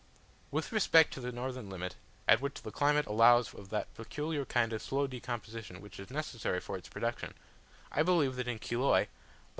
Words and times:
With 0.49 0.71
respect 0.71 1.13
to 1.13 1.19
the 1.19 1.31
northern 1.31 1.69
limit, 1.69 1.95
at 2.27 2.41
which 2.41 2.63
the 2.63 2.71
climate 2.71 3.05
allows 3.05 3.53
of 3.53 3.69
that 3.69 3.93
peculiar 3.93 4.45
kind 4.45 4.73
of 4.73 4.81
slow 4.81 5.05
decomposition 5.05 5.79
which 5.79 5.99
is 5.99 6.09
necessary 6.09 6.59
for 6.59 6.75
its 6.75 6.89
production, 6.89 7.35
I 7.91 8.01
believe 8.01 8.35
that 8.37 8.47
in 8.47 8.57
Chiloe 8.57 9.01
(lat. 9.01 9.09